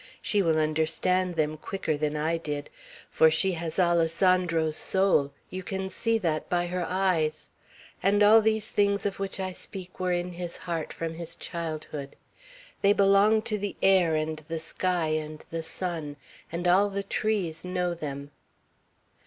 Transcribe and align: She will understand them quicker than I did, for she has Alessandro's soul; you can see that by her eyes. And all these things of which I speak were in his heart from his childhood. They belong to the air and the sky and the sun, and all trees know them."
She 0.19 0.41
will 0.41 0.57
understand 0.57 1.35
them 1.35 1.57
quicker 1.57 1.95
than 1.95 2.15
I 2.17 2.37
did, 2.37 2.71
for 3.11 3.29
she 3.29 3.51
has 3.51 3.77
Alessandro's 3.77 4.75
soul; 4.75 5.31
you 5.51 5.61
can 5.61 5.89
see 5.89 6.17
that 6.17 6.49
by 6.49 6.65
her 6.65 6.83
eyes. 6.89 7.49
And 8.01 8.23
all 8.23 8.41
these 8.41 8.69
things 8.69 9.05
of 9.05 9.19
which 9.19 9.39
I 9.39 9.51
speak 9.51 9.99
were 9.99 10.11
in 10.11 10.31
his 10.33 10.57
heart 10.57 10.91
from 10.91 11.13
his 11.13 11.35
childhood. 11.35 12.15
They 12.81 12.93
belong 12.93 13.43
to 13.43 13.59
the 13.59 13.75
air 13.83 14.15
and 14.15 14.41
the 14.47 14.57
sky 14.57 15.09
and 15.09 15.45
the 15.51 15.61
sun, 15.61 16.15
and 16.51 16.67
all 16.67 16.91
trees 17.03 17.63
know 17.63 17.93
them." 17.93 18.31